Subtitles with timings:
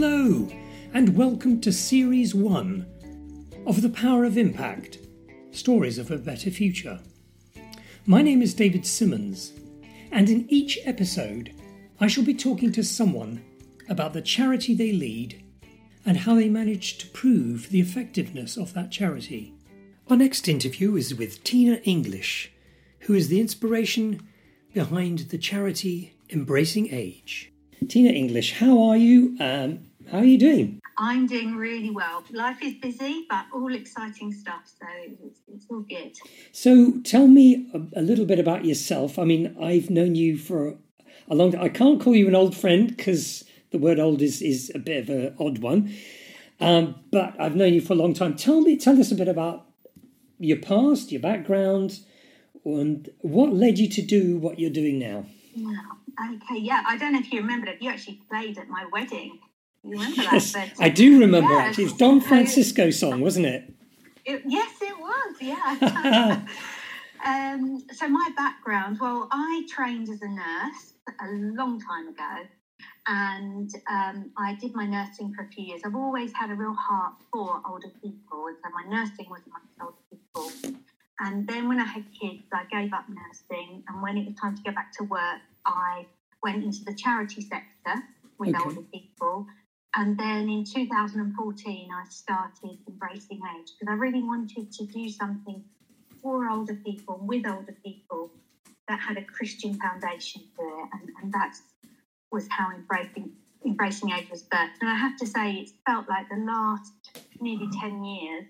[0.00, 0.48] Hello,
[0.94, 2.86] and welcome to Series 1
[3.66, 5.00] of The Power of Impact
[5.50, 7.00] Stories of a Better Future.
[8.06, 9.54] My name is David Simmons,
[10.12, 11.52] and in each episode,
[11.98, 13.42] I shall be talking to someone
[13.88, 15.42] about the charity they lead
[16.06, 19.52] and how they manage to prove the effectiveness of that charity.
[20.08, 22.52] Our next interview is with Tina English,
[23.00, 24.28] who is the inspiration
[24.72, 27.50] behind the charity Embracing Age.
[27.88, 29.36] Tina English, how are you?
[29.40, 30.80] Um, how are you doing?
[30.96, 32.24] I'm doing really well.
[32.32, 34.86] Life is busy, but all exciting stuff, so
[35.24, 36.16] it's, it's all good.
[36.50, 39.18] So, tell me a, a, little bit about yourself.
[39.18, 40.76] I mean, I've known you for
[41.28, 41.62] a long time.
[41.62, 45.08] I can't call you an old friend because the word old is, is a bit
[45.08, 45.94] of an odd one.
[46.60, 48.34] Um, but I've known you for a long time.
[48.34, 49.66] Tell me, tell us a bit about
[50.38, 52.00] your past, your background,
[52.64, 55.26] and what led you to do what you're doing now.
[55.56, 56.82] Okay, yeah.
[56.86, 59.38] I don't know if you remember that you actually played at my wedding.
[59.90, 60.72] Remember yes, that?
[60.76, 61.68] But, I do remember yes.
[61.68, 61.84] actually.
[61.84, 63.72] It's Don Francisco song, wasn't it?
[64.24, 65.36] it yes, it was.
[65.40, 66.42] Yeah.
[67.24, 68.98] um, so my background.
[69.00, 72.48] Well, I trained as a nurse a long time ago,
[73.06, 75.82] and um, I did my nursing for a few years.
[75.84, 79.72] I've always had a real heart for older people, and so my nursing was amongst
[79.80, 80.78] older people.
[81.20, 83.82] And then when I had kids, I gave up nursing.
[83.88, 86.06] And when it was time to go back to work, I
[86.42, 88.02] went into the charity sector
[88.38, 88.64] with okay.
[88.64, 89.46] older people.
[89.98, 95.64] And then in 2014, I started Embracing Age because I really wanted to do something
[96.22, 98.30] for older people, with older people,
[98.86, 100.88] that had a Christian foundation to it.
[100.92, 101.56] And, and that
[102.30, 103.32] was how Embracing,
[103.66, 104.78] Embracing Age was birthed.
[104.80, 106.92] And I have to say, it's felt like the last
[107.40, 107.80] nearly mm-hmm.
[107.80, 108.44] 10 years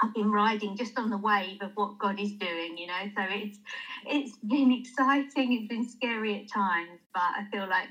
[0.00, 3.02] I've been riding just on the wave of what God is doing, you know.
[3.16, 3.58] So it's
[4.06, 5.52] it's been exciting.
[5.52, 7.88] It's been scary at times, but I feel like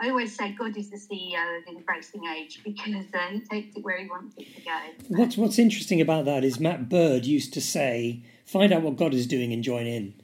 [0.00, 3.76] I always say God is the CEO of the Embracing Age because uh, He takes
[3.76, 4.78] it where He wants it to go.
[5.08, 9.12] What's What's interesting about that is Matt Bird used to say, "Find out what God
[9.12, 10.14] is doing and join in,"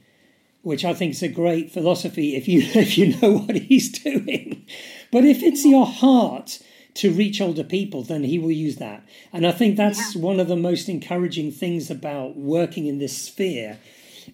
[0.63, 4.65] which I think is a great philosophy if you if you know what He's doing.
[5.11, 6.59] But if it's your heart
[6.97, 9.03] to reach older people, then he will use that.
[9.31, 10.21] And I think that's yeah.
[10.21, 13.77] one of the most encouraging things about working in this sphere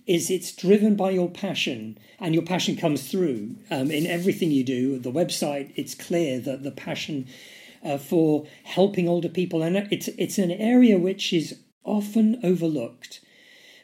[0.06, 4.64] is it's driven by your passion and your passion comes through um, in everything you
[4.64, 7.28] do the website it's clear that the passion
[7.84, 13.20] uh, for helping older people and it's it's an area which is often overlooked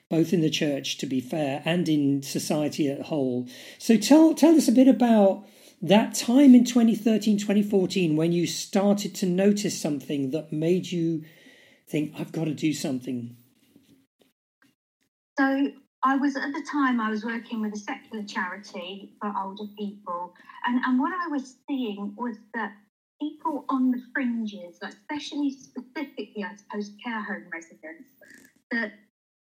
[0.10, 4.56] both in the church to be fair and in society at whole so tell tell
[4.56, 5.46] us a bit about
[5.82, 11.24] that time in 2013, 2014, when you started to notice something that made you
[11.88, 13.38] think, I've got to do something?
[15.38, 15.72] So,
[16.04, 20.34] I was at the time I was working with a secular charity for older people,
[20.66, 22.72] and, and what I was seeing was that
[23.22, 28.12] people on the fringes, especially specifically, I suppose, care home residents,
[28.72, 28.94] that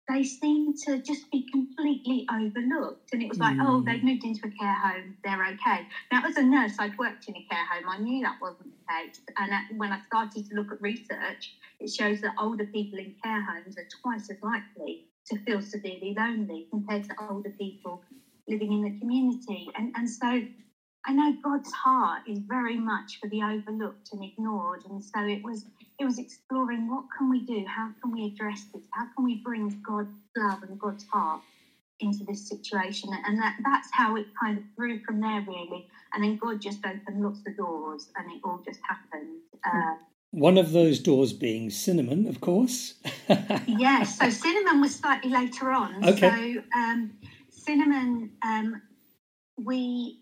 [0.10, 3.14] they seem to just be completely overlooked.
[3.14, 3.66] And it was like, mm.
[3.66, 5.88] oh, they've moved into a care home, they're okay.
[6.12, 8.94] Now, as a nurse, I'd worked in a care home, I knew that wasn't the
[8.94, 9.22] case.
[9.38, 13.44] And when I started to look at research, it shows that older people in care
[13.44, 18.02] homes are twice as likely to feel severely lonely compared to older people
[18.48, 19.70] living in the community.
[19.76, 20.42] And, and so
[21.06, 24.84] I know God's heart is very much for the overlooked and ignored.
[24.90, 25.66] And so it was
[26.00, 27.66] it was exploring what can we do?
[27.68, 28.84] How can we address this?
[28.92, 31.42] How can we bring God's love and God's heart
[32.00, 33.10] into this situation?
[33.26, 35.86] And that, that's how it kind of grew from there, really.
[36.14, 39.40] And then God just opened lots of doors and it all just happened.
[39.66, 39.96] Uh,
[40.32, 42.96] one of those doors being cinnamon, of course.
[43.68, 46.04] yes, so cinnamon was slightly later on.
[46.04, 46.56] Okay.
[46.56, 47.12] So um,
[47.50, 48.82] cinnamon, um,
[49.58, 50.22] we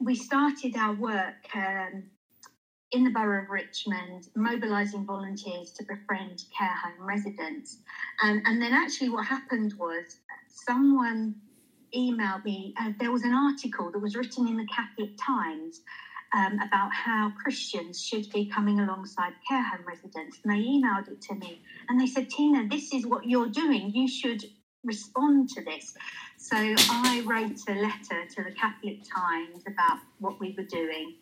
[0.00, 2.04] we started our work um,
[2.92, 7.78] in the borough of Richmond, mobilising volunteers to befriend care home residents.
[8.22, 11.34] Um, and then actually, what happened was someone
[11.96, 12.74] emailed me.
[12.80, 15.80] Uh, there was an article that was written in the Catholic Times
[16.34, 20.38] um, about how Christians should be coming alongside care home residents.
[20.42, 23.90] And they emailed it to me and they said, Tina, this is what you're doing.
[23.94, 24.44] You should
[24.84, 25.94] respond to this.
[26.38, 31.16] So I wrote a letter to the Catholic Times about what we were doing.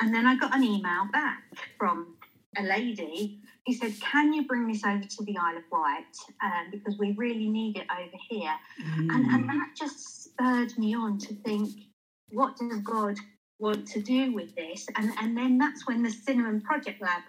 [0.00, 1.44] And then I got an email back
[1.78, 2.16] from
[2.58, 6.16] a lady who said, Can you bring this over to the Isle of Wight?
[6.42, 8.54] Um, because we really need it over here.
[8.82, 9.14] Mm.
[9.14, 11.70] And, and that just spurred me on to think,
[12.30, 13.16] what does God
[13.64, 14.86] want to do with this?
[14.96, 17.22] And, and then that's when the Cinnamon Project Lab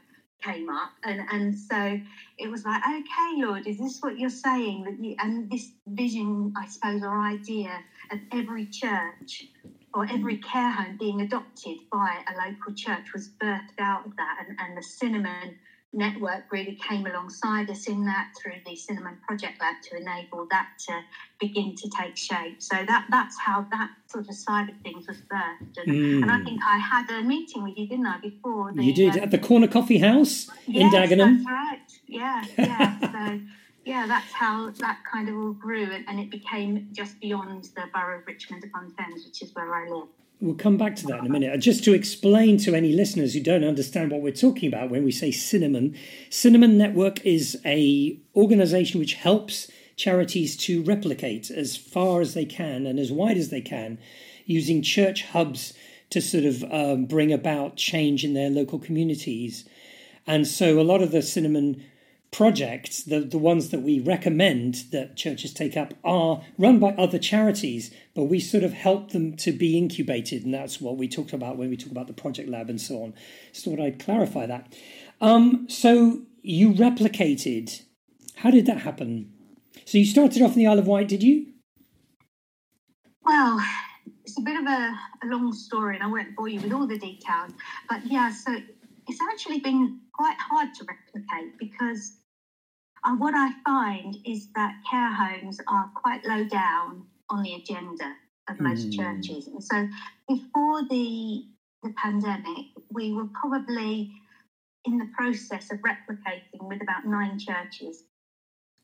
[0.44, 2.00] came up and and so
[2.38, 6.54] it was like okay lord is this what you're saying that you and this vision
[6.56, 7.80] i suppose or idea
[8.12, 9.48] of every church
[9.96, 14.46] or every care home being adopted by a local church was birthed out of that.
[14.46, 15.58] And, and the Cinnamon
[15.96, 20.68] network really came alongside us in that through the Cinnamon Project Lab to enable that
[20.88, 21.02] to
[21.40, 22.62] begin to take shape.
[22.62, 25.78] So that that's how that sort of side of things was birthed.
[25.78, 26.22] And, mm.
[26.22, 28.74] and I think I had a meeting with you, didn't I, before?
[28.74, 31.38] The, you did um, at the Corner Coffee House yes, in Dagenham.
[31.38, 31.80] That's right.
[32.08, 33.00] Yeah, yeah.
[33.12, 33.40] so
[33.86, 37.84] yeah, that's how that kind of all grew, and, and it became just beyond the
[37.94, 40.08] borough of Richmond upon Thames, which is where I live.
[40.46, 41.60] We'll come back to that in a minute.
[41.60, 45.12] Just to explain to any listeners who don't understand what we're talking about when we
[45.12, 45.98] say Cinnamon,
[46.30, 52.86] Cinnamon Network is a organization which helps charities to replicate as far as they can
[52.86, 53.98] and as wide as they can,
[54.46, 55.74] using church hubs
[56.12, 59.68] to sort of um, bring about change in their local communities.
[60.28, 61.84] And so a lot of the Cinnamon
[62.36, 67.18] projects, the, the ones that we recommend that churches take up, are run by other
[67.18, 70.44] charities, but we sort of help them to be incubated.
[70.44, 73.02] And that's what we talked about when we talk about the project lab and so
[73.02, 73.14] on.
[73.54, 74.76] So, thought I'd clarify that.
[75.22, 77.84] Um, so, you replicated.
[78.36, 79.32] How did that happen?
[79.86, 81.54] So, you started off in the Isle of Wight, did you?
[83.24, 83.64] Well,
[84.26, 84.94] it's a bit of a,
[85.24, 87.54] a long story, and I won't bore you with all the details.
[87.88, 88.58] But yeah, so
[89.08, 92.18] it's actually been quite hard to replicate because
[93.06, 98.16] and what I find is that care homes are quite low down on the agenda
[98.50, 98.96] of most mm.
[98.96, 99.48] churches.
[99.48, 99.88] And so
[100.28, 101.46] before the
[101.84, 104.12] the pandemic, we were probably
[104.86, 108.04] in the process of replicating with about nine churches.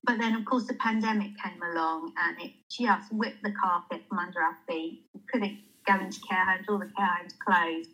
[0.03, 4.19] But then, of course, the pandemic came along and it just whipped the carpet from
[4.19, 5.03] under our feet.
[5.13, 5.57] We couldn't
[5.88, 7.89] go into care homes, all the care homes closed.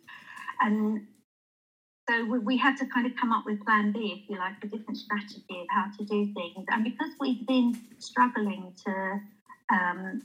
[0.60, 1.06] And
[2.08, 4.66] so we had to kind of come up with plan B, if you like, a
[4.66, 6.66] different strategy of how to do things.
[6.68, 9.20] And because we've been struggling to
[9.70, 10.22] um,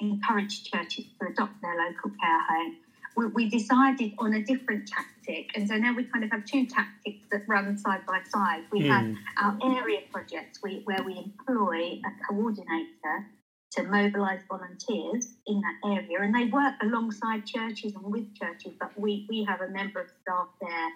[0.00, 2.76] encourage churches to adopt their local care home,
[3.16, 5.50] we, we, decided on a different tactic.
[5.54, 8.64] And so now we kind of have two tactics that run side by side.
[8.70, 8.88] We mm.
[8.88, 13.26] have our area projects we, where we employ a coordinator
[13.72, 18.72] to mobilise volunteers in that area, and they work alongside churches and with churches.
[18.78, 20.90] But we, we have a member of staff there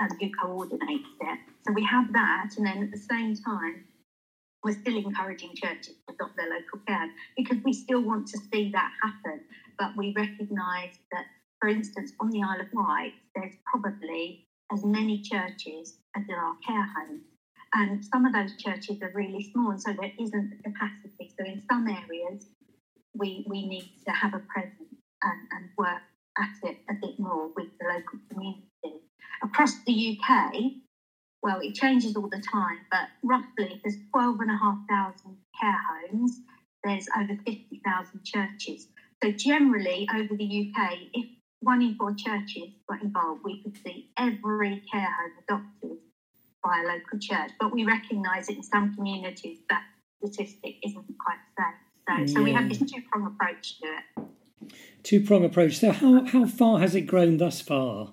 [0.00, 1.38] um, who coordinates it.
[1.66, 3.84] So we have that, and then at the same time,
[4.64, 8.70] we're still encouraging churches to adopt their local care because we still want to see
[8.72, 9.40] that happen.
[9.78, 11.24] But we recognise that,
[11.60, 16.54] for instance, on the Isle of Wight, there's probably as many churches as there are
[16.66, 17.22] care homes.
[17.72, 21.32] And some of those churches are really small, and so there isn't the capacity.
[21.38, 22.46] So in some areas,
[23.14, 26.02] we, we need to have a presence and, and work
[26.38, 28.99] at it a bit more with the local community
[29.42, 30.52] across the UK,
[31.42, 35.14] well, it changes all the time, but roughly there's 12,500
[35.60, 36.40] care homes,
[36.84, 38.88] there's over 50,000 churches.
[39.22, 41.26] So, generally, over the UK, if
[41.60, 45.98] one in four churches got involved, we could see every care home adopted
[46.64, 47.50] by a local church.
[47.58, 49.82] But we recognise in some communities that
[50.18, 52.28] statistic isn't quite the same.
[52.28, 54.72] So, so we have this two prong approach to it.
[55.02, 55.78] Two prong approach.
[55.78, 58.12] So, how, how far has it grown thus far?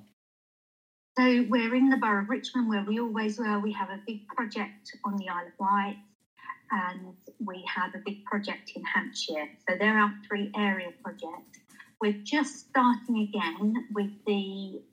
[1.17, 3.57] So we're in the borough of Richmond, where we always were.
[3.57, 5.97] We have a big project on the Isle of Wight,
[6.69, 9.49] and we have a big project in Hampshire.
[9.67, 11.57] So there are three area projects.
[11.99, 14.83] We're just starting again with the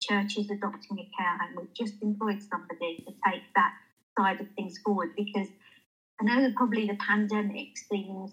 [0.00, 1.56] churches adopting a care home.
[1.56, 3.72] We've just employed somebody to take that
[4.16, 5.48] side of things forward because
[6.20, 8.30] I know that probably the pandemic seems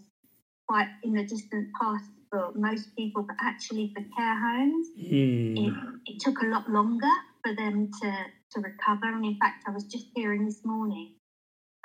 [0.68, 5.58] quite in the distant past for most people, but actually for care homes, mm.
[5.58, 5.74] it,
[6.06, 7.10] it took a lot longer
[7.44, 9.08] for them to, to recover.
[9.08, 11.16] And in fact, I was just hearing this morning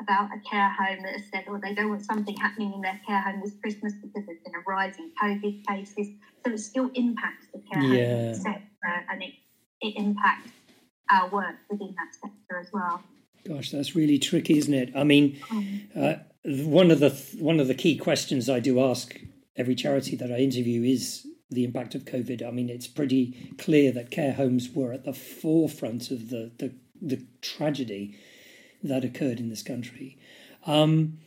[0.01, 3.01] about a care home that has said, oh, they don't want something happening in their
[3.07, 6.09] care home this Christmas because there's been a rise in COVID cases.
[6.45, 8.25] So it still impacts the care yeah.
[8.27, 9.33] home sector and it,
[9.81, 10.51] it impacts
[11.11, 13.03] our work within that sector as well.
[13.47, 14.93] Gosh, that's really tricky, isn't it?
[14.95, 15.97] I mean, mm.
[15.97, 19.17] uh, one of the one of the key questions I do ask
[19.57, 22.47] every charity that I interview is the impact of COVID.
[22.47, 26.75] I mean, it's pretty clear that care homes were at the forefront of the the,
[27.01, 28.17] the tragedy
[28.83, 30.19] that occurred in this country.
[30.67, 31.19] Um,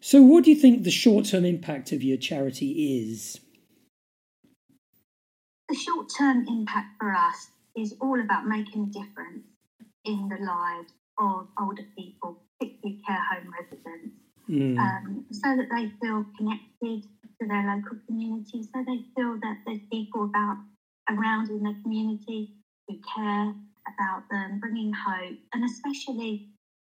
[0.00, 3.40] so, what do you think the short term impact of your charity is?
[5.68, 9.44] The short term impact for us is all about making a difference
[10.04, 14.16] in the lives of older people, particularly care home residents,
[14.50, 14.78] mm.
[14.78, 17.04] um, so that they feel connected
[17.42, 20.58] to their local community so they feel that there's people about
[21.10, 22.54] around in the community
[22.86, 23.54] who care
[23.94, 26.48] about them, bringing hope, and especially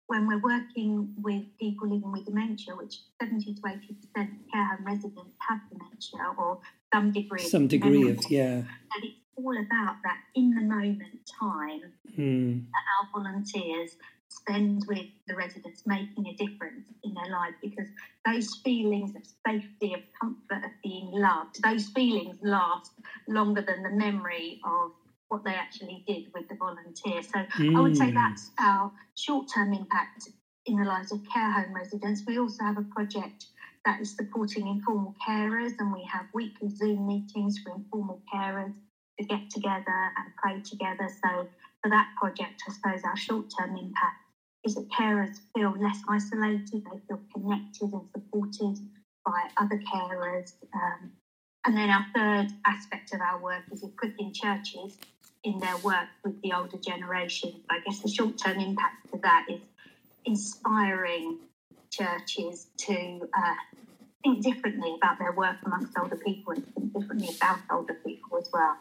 [0.09, 4.85] when we're working with people living with dementia, which 70 to 80% of care home
[4.85, 6.61] residents have dementia or
[6.93, 8.57] some degree some degree of, yeah.
[8.57, 12.63] And it's all about that in the moment time mm.
[12.65, 13.97] that our volunteers
[14.33, 17.87] spend with the residents making a difference in their life because
[18.27, 22.93] those feelings of safety, of comfort, of being loved, those feelings last
[23.29, 24.93] longer than the memory of
[25.29, 27.23] what they actually did with the volunteer.
[27.23, 27.77] So mm.
[27.77, 28.15] I would say hmm.
[28.15, 30.29] that's our short term impact
[30.67, 32.23] in the lives of care home residents.
[32.27, 33.47] We also have a project
[33.85, 38.75] that is supporting informal carers, and we have weekly Zoom meetings for informal carers
[39.19, 41.09] to get together and pray together.
[41.25, 41.49] So
[41.83, 44.23] for that project, I suppose our short term impact
[44.65, 48.79] is that carers feel less isolated, they feel connected and supported
[49.27, 50.53] by other carers.
[50.75, 51.13] Um,
[51.65, 54.99] and then our third aspect of our work is equipping churches
[55.45, 57.53] in their work with the older generation.
[57.69, 59.61] I guess the short term impact of that is
[60.25, 61.39] inspiring
[61.91, 63.55] churches to uh,
[64.23, 68.49] think differently about their work amongst older people and think differently about older people as
[68.53, 68.77] well.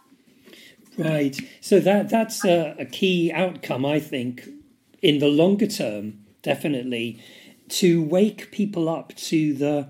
[0.98, 1.38] Right.
[1.62, 4.48] So that that's a, a key outcome, I think,
[5.02, 7.22] in the longer term, definitely,
[7.70, 9.90] to wake people up to the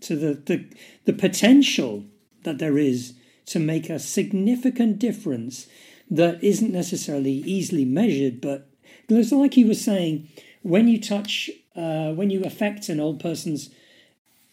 [0.00, 0.66] to the, the
[1.04, 2.04] the potential
[2.42, 3.14] that there is
[3.46, 5.66] to make a significant difference
[6.10, 8.68] that isn't necessarily easily measured, but
[9.08, 10.28] it's like he was saying,
[10.62, 13.70] when you touch, uh, when you affect an old person's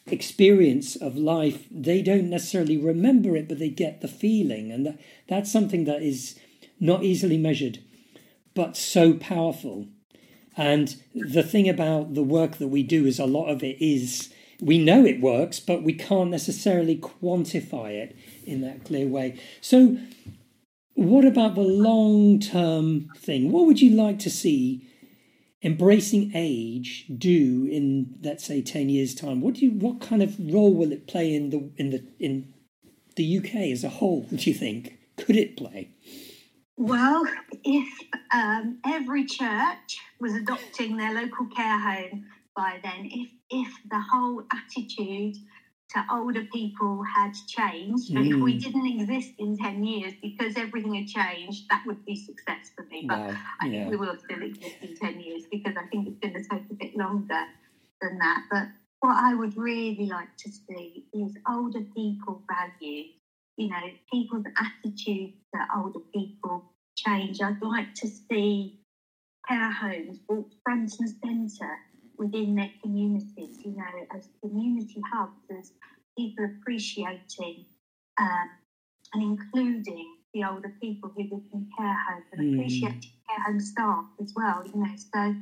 [0.08, 5.00] experience of life, they don't necessarily remember it, but they get the feeling, and that,
[5.28, 6.40] that's something that is
[6.80, 7.80] not easily measured,
[8.56, 9.88] but so powerful.
[10.58, 14.34] And the thing about the work that we do is a lot of it is
[14.60, 18.16] we know it works, but we can't necessarily quantify it
[18.46, 19.40] in that clear way.
[19.62, 19.98] So
[20.96, 23.52] what about the long term thing?
[23.52, 24.88] What would you like to see
[25.64, 30.36] embracing age do in let's say 10 years time what do you what kind of
[30.54, 32.54] role will it play in the in the in
[33.16, 35.90] the UK as a whole do you think could it play
[36.78, 37.24] well
[37.64, 37.88] if
[38.34, 42.26] um, every church was adopting their local care home
[42.56, 45.36] by then if if the whole attitude
[45.94, 48.12] to older people had changed.
[48.12, 48.28] Mm.
[48.28, 48.64] If we mm.
[48.64, 53.06] didn't exist in 10 years because everything had changed, that would be success for me.
[53.08, 53.38] But wow.
[53.60, 53.80] I yeah.
[53.80, 55.11] think we will still exist in 10 years
[55.72, 57.44] because I think it's going to take a bit longer
[58.02, 58.44] than that.
[58.50, 58.68] But
[59.00, 63.08] what I would really like to see is older people valued.
[63.58, 66.64] You know, people's attitudes to older people
[66.96, 67.42] change.
[67.42, 68.80] I'd like to see
[69.48, 71.10] care homes brought front and
[71.50, 71.78] centre
[72.18, 75.72] within their communities, you know, as community hubs, as
[76.18, 77.66] people appreciating
[78.20, 78.50] um,
[79.14, 82.54] and including the older people who live in care homes and mm.
[82.54, 84.96] appreciating care home staff as well, you know.
[84.96, 85.36] So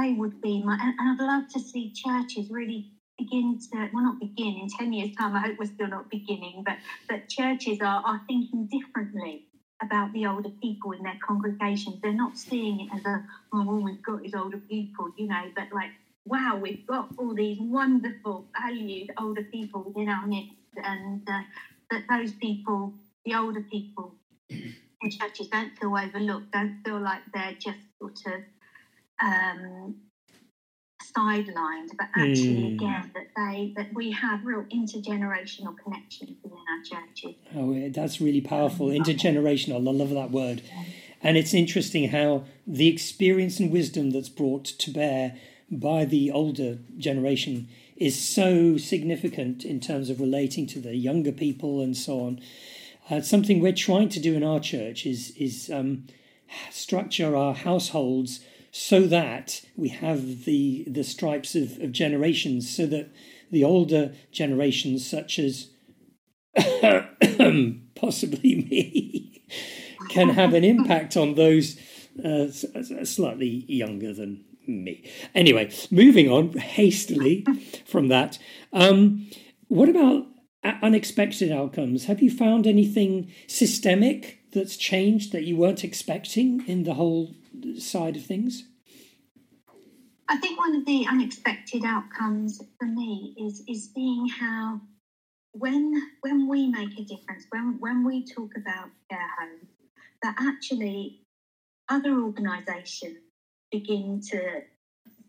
[0.00, 2.84] they would be my, and, and I'd love to see churches really
[3.18, 6.62] begin to well not begin in 10 years time i hope we're still not beginning
[6.64, 6.76] but
[7.08, 9.40] that churches are, are thinking differently
[9.82, 11.98] about the older people in their congregations.
[12.02, 13.20] They're not seeing it as a,
[13.52, 15.92] oh, all we've got is older people, you know, but like,
[16.24, 20.52] wow, we've got all these wonderful, valued older people within our midst,
[20.84, 21.40] and uh,
[21.90, 22.92] that those people,
[23.24, 24.14] the older people
[24.50, 28.42] in churches, don't feel overlooked, don't feel like they're just sort of
[29.22, 29.96] um,
[31.16, 32.74] sidelined, but actually, mm.
[32.74, 37.34] again, that they that we have real intergenerational connections within our churches.
[37.56, 38.88] Oh, that's really powerful.
[38.88, 39.76] Intergenerational.
[39.76, 40.62] I love that word.
[41.20, 45.36] And it's interesting how the experience and wisdom that's brought to bear
[45.70, 51.80] by the older generation is so significant in terms of relating to the younger people
[51.80, 52.40] and so on.
[53.10, 56.06] Uh, something we're trying to do in our church is is um,
[56.70, 63.10] structure our households so that we have the the stripes of, of generations, so that
[63.50, 65.70] the older generations, such as
[67.94, 69.46] possibly me,
[70.10, 71.78] can have an impact on those
[72.24, 75.10] uh, slightly younger than me.
[75.34, 77.44] Anyway, moving on hastily
[77.86, 78.38] from that.
[78.72, 79.30] Um,
[79.68, 80.26] what about
[80.82, 82.04] unexpected outcomes?
[82.06, 87.34] Have you found anything systemic that's changed that you weren't expecting in the whole
[87.78, 88.64] side of things?
[90.28, 94.80] I think one of the unexpected outcomes for me is is seeing how
[95.52, 99.70] when when we make a difference, when when we talk about care homes,
[100.22, 101.20] that actually
[101.88, 103.18] other organisations
[103.70, 104.62] begin to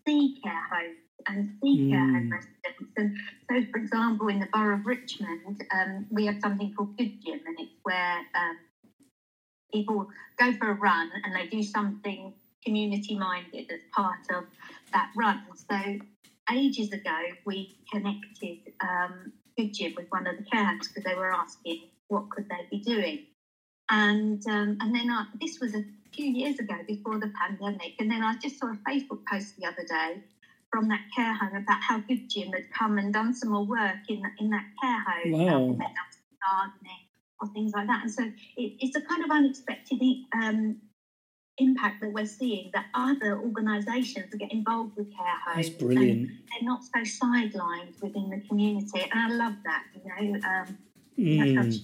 [0.05, 1.91] see care homes and see mm.
[1.91, 2.93] care home residents.
[2.97, 3.17] And
[3.49, 7.39] so, for example, in the borough of Richmond, um, we have something called Good Gym,
[7.45, 8.57] and it's where um,
[9.71, 10.07] people
[10.37, 12.33] go for a run and they do something
[12.63, 14.45] community minded as part of
[14.93, 15.41] that run.
[15.55, 15.77] So
[16.51, 21.15] ages ago, we connected um, Good Gym with one of the care homes because they
[21.15, 23.25] were asking what could they be doing.
[23.89, 25.83] And um, and then I, this was a
[26.13, 29.65] few years ago before the pandemic, and then I just saw a Facebook post the
[29.65, 30.21] other day
[30.71, 33.97] from that care home about how Good Gym had come and done some more work
[34.07, 35.77] in in that care home, wow.
[36.47, 37.08] gardening
[37.41, 38.03] or things like that.
[38.03, 39.99] And so it, it's a kind of unexpected
[40.33, 40.77] um,
[41.57, 45.67] impact that we're seeing that other organisations get involved with care homes.
[45.67, 46.29] That's brilliant.
[46.29, 49.83] they're not so sidelined within the community, and I love that.
[49.93, 50.39] You know.
[50.47, 50.77] Um,
[51.17, 51.81] mm.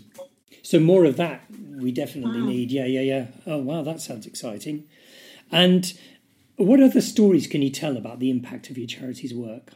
[0.64, 2.48] So more of that we definitely mm.
[2.48, 2.72] need.
[2.72, 3.28] Yeah, yeah, yeah.
[3.46, 4.86] Oh wow, that sounds exciting.
[5.52, 5.94] And
[6.56, 9.72] what other stories can you tell about the impact of your charity's work?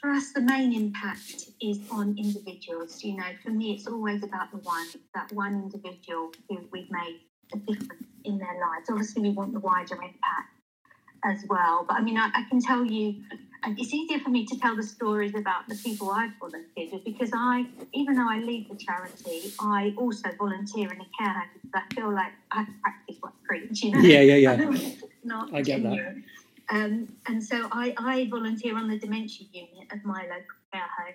[0.00, 3.04] For us, the main impact is on individuals.
[3.04, 7.20] You know, for me, it's always about the one, that one individual who we've made
[7.52, 8.88] a difference in their lives.
[8.88, 10.50] Obviously, we want the wider impact
[11.24, 11.84] as well.
[11.86, 13.22] But I mean, I, I can tell you,
[13.66, 17.30] it's easier for me to tell the stories about the people I've volunteered with because
[17.34, 21.82] I, even though I lead the charity, I also volunteer in a care home because
[21.90, 23.82] I feel like I practice what I preach.
[23.82, 24.00] You know?
[24.00, 24.94] Yeah, yeah, yeah.
[25.24, 26.24] not I get genuine.
[26.24, 26.39] that.
[26.70, 31.14] Um, and so I, I volunteer on the dementia unit of my local care home.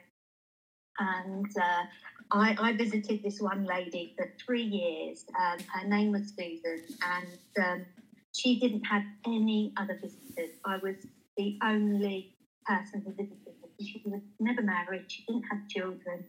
[0.98, 1.84] And uh,
[2.32, 5.26] I, I, visited this one lady for three years.
[5.38, 7.86] Um, her name was Susan, and um,
[8.34, 10.58] she didn't have any other visitors.
[10.66, 10.96] I was
[11.36, 12.34] the only
[12.66, 13.70] person who visited her.
[13.80, 16.26] She was never married, she didn't have children.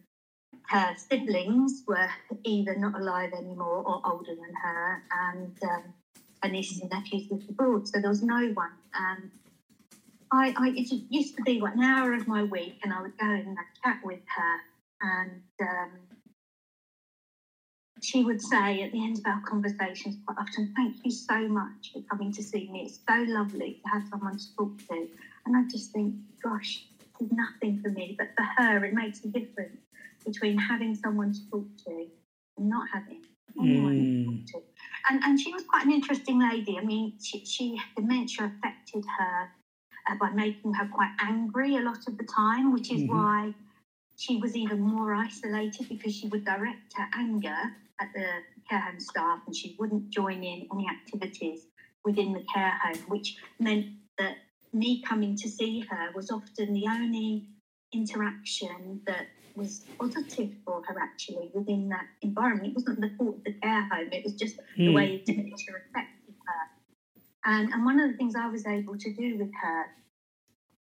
[0.69, 2.09] Her siblings were
[2.45, 5.95] either not alive anymore or older than her, and um,
[6.47, 8.71] her nieces and nephews lived abroad, so there was no one.
[8.99, 9.31] Um,
[10.31, 13.17] I, I, it used to be what, an hour of my week, and I would
[13.19, 14.57] go and chat with her,
[15.01, 15.91] and um,
[18.01, 21.93] she would say at the end of our conversations quite often, Thank you so much
[21.93, 22.83] for coming to see me.
[22.83, 25.09] It's so lovely to have someone to talk to.
[25.47, 26.85] And I just think, gosh,
[27.19, 29.81] it's nothing for me, but for her, it makes a difference
[30.25, 32.07] between having someone to talk to
[32.59, 33.23] and not having
[33.55, 34.51] mm.
[34.51, 34.63] talk to.
[35.09, 36.79] And, and she was quite an interesting lady.
[36.79, 39.51] I mean, she, she dementia affected her
[40.09, 43.17] uh, by making her quite angry a lot of the time, which is mm-hmm.
[43.17, 43.55] why
[44.17, 47.57] she was even more isolated because she would direct her anger
[48.01, 48.27] at the
[48.69, 51.67] care home staff and she wouldn't join in any activities
[52.05, 53.87] within the care home, which meant
[54.19, 54.37] that
[54.73, 57.47] me coming to see her was often the only
[57.93, 62.69] interaction that was positive for her actually within that environment.
[62.69, 64.63] It wasn't the fault of the care home, it was just mm.
[64.77, 64.95] the hmm.
[64.95, 67.53] way dementia affected her.
[67.53, 69.87] And, and one of the things I was able to do with her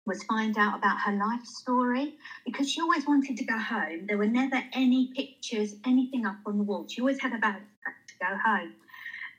[0.06, 4.08] was find out about her life story because she always wanted to go home.
[4.08, 6.88] There were never any pictures, anything up on the wall.
[6.88, 7.62] She always had a bag
[8.08, 8.74] to go home.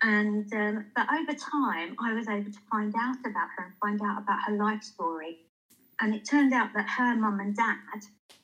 [0.03, 4.01] And um, but over time, I was able to find out about her and find
[4.03, 5.39] out about her life story.
[6.01, 7.77] And it turned out that her mum and dad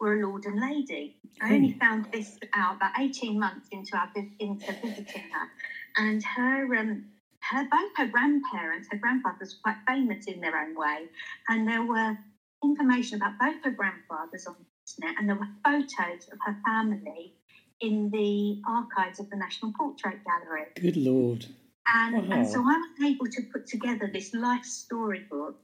[0.01, 1.17] were a lord and lady.
[1.41, 1.79] I only hmm.
[1.79, 5.49] found this out about 18 months into our into visiting her.
[5.97, 7.05] And her um,
[7.51, 11.09] her both her grandparents, her grandfathers were quite famous in their own way,
[11.49, 12.17] and there were
[12.63, 17.33] information about both her grandfathers on the internet, and there were photos of her family
[17.81, 20.67] in the archives of the National Portrait Gallery.
[20.75, 21.47] Good lord!
[21.95, 22.37] And, wow.
[22.37, 25.57] and so I was able to put together this life storybook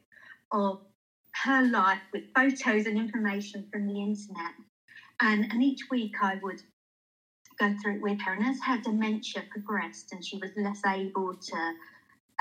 [0.52, 0.80] of
[1.42, 4.52] her life with photos and information from the internet.
[5.20, 6.60] And, and each week I would
[7.58, 8.32] go through it with her.
[8.32, 11.74] And as her dementia progressed and she was less able to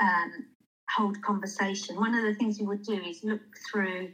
[0.00, 0.46] um,
[0.90, 4.10] hold conversation, one of the things we would do is look through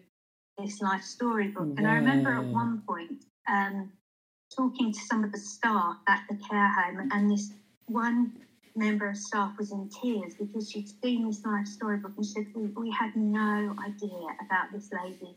[0.59, 1.67] this life storybook.
[1.67, 1.75] Wow.
[1.79, 3.91] And I remember at one point um,
[4.55, 7.53] talking to some of the staff at the care home, and this
[7.87, 8.33] one
[8.77, 12.67] member of staff was in tears because she'd seen this life storybook and said, we,
[12.69, 15.37] we had no idea about this lady's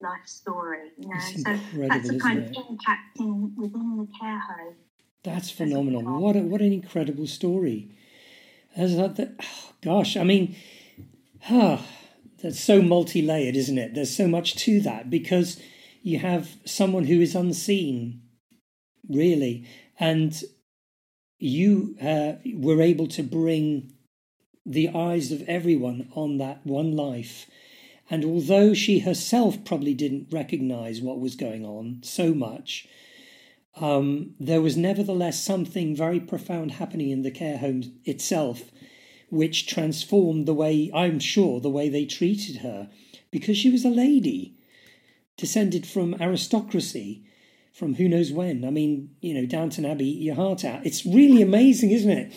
[0.00, 0.90] life story.
[0.98, 1.42] You know, so
[1.88, 4.74] that's the kind of impact in, within the care home
[5.24, 6.02] that's phenomenal.
[6.20, 7.90] What a, what an incredible story.
[8.76, 10.54] That, oh, gosh, I mean,
[11.50, 11.84] ah,
[12.42, 13.94] that's so multi-layered, isn't it?
[13.94, 15.60] There's so much to that because
[16.02, 18.20] you have someone who is unseen,
[19.08, 19.66] really,
[19.98, 20.40] and
[21.44, 23.92] you uh, were able to bring
[24.64, 27.50] the eyes of everyone on that one life.
[28.08, 32.88] And although she herself probably didn't recognize what was going on so much,
[33.76, 38.70] um, there was nevertheless something very profound happening in the care home itself,
[39.28, 42.88] which transformed the way, I'm sure, the way they treated her,
[43.30, 44.54] because she was a lady,
[45.36, 47.24] descended from aristocracy,
[47.74, 48.64] from who knows when.
[48.64, 50.86] I mean, you know, Downton Abbey, your heart out.
[50.86, 52.32] It's really amazing, isn't it?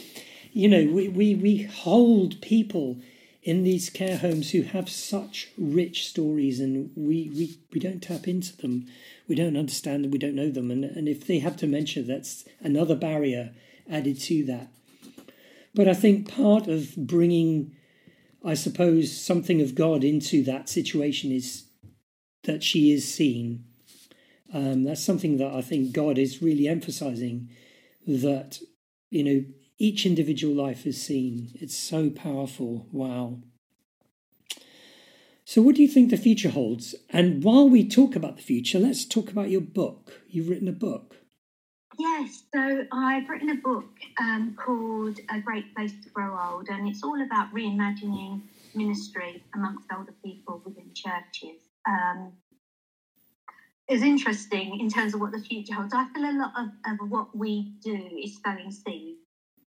[0.57, 2.97] you know, we, we, we hold people
[3.43, 8.27] in these care homes who have such rich stories and we, we, we don't tap
[8.27, 8.87] into them.
[9.27, 10.71] We don't understand them, we don't know them.
[10.71, 13.53] And, and if they have dementia, that's another barrier
[13.87, 14.69] added to that.
[15.75, 17.75] But I think part of bringing,
[18.43, 21.65] I suppose, something of God into that situation is
[22.45, 23.63] that she is seen.
[24.53, 27.49] Um, that's something that I think God is really emphasizing
[28.05, 28.59] that,
[29.09, 29.45] you know,
[29.77, 31.51] each individual life is seen.
[31.55, 32.87] It's so powerful.
[32.91, 33.39] Wow.
[35.45, 36.95] So, what do you think the future holds?
[37.09, 40.21] And while we talk about the future, let's talk about your book.
[40.27, 41.15] You've written a book.
[41.97, 46.87] Yes, so I've written a book um, called A Great Place to Grow Old, and
[46.87, 48.41] it's all about reimagining
[48.75, 51.57] ministry amongst older people within churches.
[51.87, 52.33] Um,
[53.87, 55.93] it's interesting in terms of what the future holds.
[55.93, 59.19] I feel a lot of, of what we do is sowing seeds.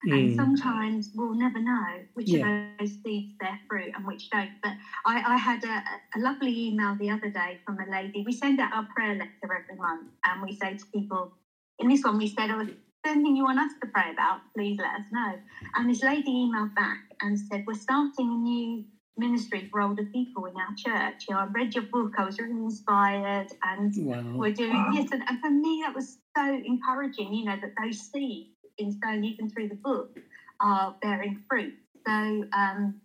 [0.07, 0.13] Mm.
[0.13, 0.37] And hmm.
[0.37, 2.47] sometimes we'll never know which yeah.
[2.47, 4.51] of those seeds bear fruit and which don't.
[4.63, 4.73] But
[5.07, 5.83] I, I had a,
[6.17, 8.23] a, lovely email the other day from a lady.
[8.25, 11.33] We send out our prayer letter every month and we say to people,
[11.79, 12.67] in this one, we said, oh,
[13.07, 15.35] anything you want us to pray about, please let us know.
[15.75, 18.85] And this lady emailed back and said, We're starting a new
[19.17, 21.25] ministry for older people in our church.
[21.29, 24.23] You know, I read your book, I was really inspired, and wow.
[24.35, 25.11] we're doing this.
[25.13, 29.25] And, and, for me, that was so encouraging, you know, that those seeds in sown
[29.25, 30.19] even through the book
[30.61, 31.75] are bearing fruit.
[32.07, 33.01] So, um,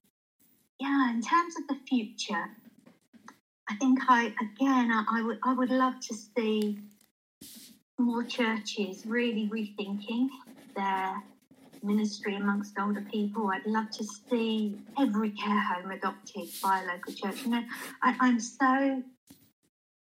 [0.79, 2.45] yeah, in terms of the future,
[3.69, 6.79] I think I, again, I, I would, I would love to see
[7.97, 10.27] more churches really rethinking
[10.75, 11.23] their
[11.83, 13.47] ministry amongst older people.
[13.47, 17.43] I'd love to see every care home adopted by a local church.
[17.43, 17.63] You know,
[18.01, 19.03] I, I'm so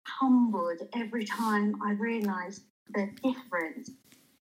[0.05, 2.61] humbled every time I realise
[2.93, 3.91] the difference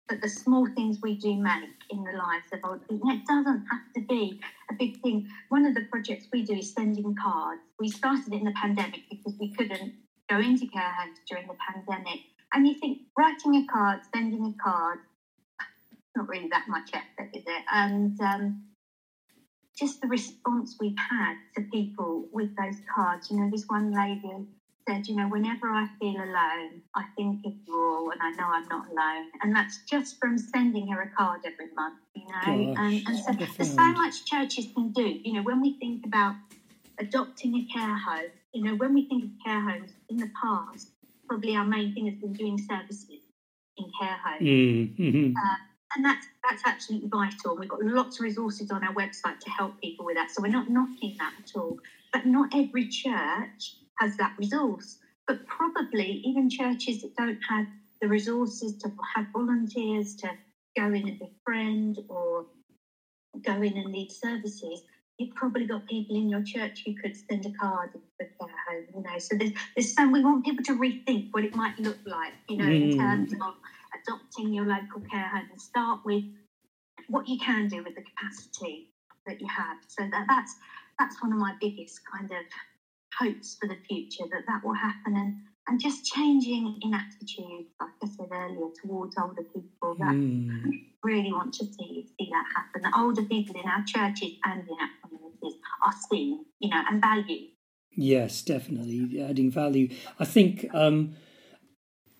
[0.08, 3.10] that the small things we do make in the lives of older people.
[3.10, 5.28] it doesn't have to be a big thing.
[5.48, 7.60] One of the projects we do is sending cards.
[7.80, 9.94] We started it in the pandemic because we couldn't
[10.28, 12.20] go into care homes during the pandemic.
[12.52, 14.98] And you think writing a card, sending a card,
[16.16, 17.62] not really that much effort, is it?
[17.70, 18.62] And um,
[19.76, 23.30] just the response we've had to people with those cards.
[23.30, 24.46] You know, this one lady
[24.88, 28.46] said, you know, whenever I feel alone, I think of you all and I know
[28.46, 29.30] I'm not alone.
[29.42, 32.74] And that's just from sending her a card every month, you know.
[32.74, 35.02] Gosh, and, and so there's so much churches can do.
[35.02, 36.34] You know, when we think about
[36.98, 40.88] adopting a care home, you know, when we think of care homes in the past,
[41.28, 43.20] probably our main thing has been doing services
[43.76, 44.40] in care homes.
[44.40, 45.32] Mm-hmm.
[45.36, 45.56] Uh,
[45.94, 47.56] and that's that's absolutely vital.
[47.56, 50.30] We've got lots of resources on our website to help people with that.
[50.30, 51.78] So we're not knocking that at all.
[52.12, 54.98] But not every church has that resource.
[55.26, 57.66] But probably even churches that don't have
[58.00, 60.30] the resources to have volunteers to
[60.76, 62.46] go in and befriend or
[63.44, 64.82] go in and lead services,
[65.18, 68.84] you've probably got people in your church who could send a card to their home,
[68.94, 69.18] you know.
[69.18, 72.58] So there's there's some we want people to rethink what it might look like, you
[72.58, 72.92] know, mm.
[72.92, 73.54] in terms of
[74.06, 76.24] adopting your local care home and start with
[77.08, 78.90] what you can do with the capacity
[79.26, 79.78] that you have.
[79.88, 80.54] So that, that's
[80.98, 82.44] that's one of my biggest kind of
[83.18, 85.36] hopes for the future that that will happen and
[85.68, 89.96] and just changing in attitude, like I said earlier, towards older people.
[89.98, 90.70] That mm.
[91.02, 92.82] really want to see see that happen.
[92.82, 97.00] The older people in our churches and in our communities are seen, you know, and
[97.02, 97.50] valued.
[97.90, 99.88] Yes, definitely adding value.
[100.20, 101.16] I think um,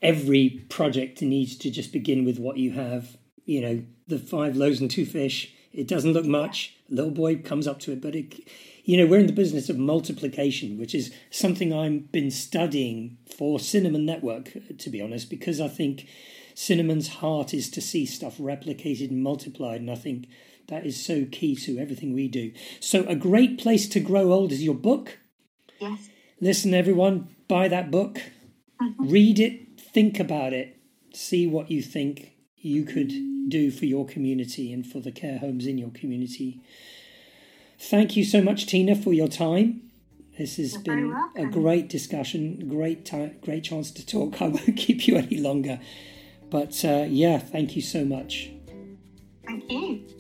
[0.07, 3.17] every project needs to just begin with what you have.
[3.45, 5.53] You know, the five loaves and two fish.
[5.73, 6.75] It doesn't look much.
[6.91, 8.49] A little boy comes up to it, but it,
[8.85, 13.59] you know, we're in the business of multiplication, which is something I've been studying for
[13.59, 16.07] Cinnamon Network, to be honest, because I think
[16.55, 20.29] Cinnamon's heart is to see stuff replicated and multiplied, and I think
[20.69, 22.53] that is so key to everything we do.
[22.81, 25.19] So, a great place to grow old is your book.
[25.79, 26.09] Yes.
[26.41, 28.23] Listen, everyone, buy that book,
[28.81, 29.09] mm-hmm.
[29.09, 29.66] read it,
[29.97, 30.77] think about it,
[31.15, 33.09] see what you think you could
[33.49, 36.61] do for your community and for the care homes in your community.
[37.79, 39.91] Thank you so much, Tina, for your time.
[40.37, 44.43] This has You're been a great discussion, great time, great chance to talk.
[44.43, 45.81] I won't keep you any longer,
[46.51, 48.51] but uh, yeah, thank you so much.
[49.47, 50.16] Thank you.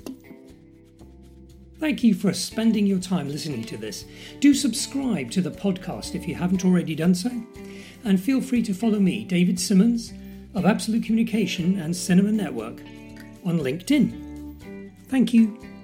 [1.87, 4.07] Thank you for spending your time listening to this.
[4.40, 7.31] Do subscribe to the podcast if you haven't already done so
[8.03, 10.12] and feel free to follow me, David Simmons,
[10.57, 12.81] of Absolute Communication and Cinnamon Network,
[13.44, 14.90] on LinkedIn.
[15.07, 15.75] Thank you.